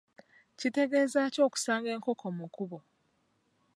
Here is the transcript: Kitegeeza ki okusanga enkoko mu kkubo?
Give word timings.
Kitegeeza 0.59 1.21
ki 1.33 1.39
okusanga 1.47 1.89
enkoko 1.95 2.25
mu 2.37 2.45
kkubo? 2.47 2.79